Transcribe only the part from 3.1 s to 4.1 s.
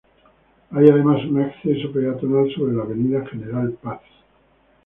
General Paz.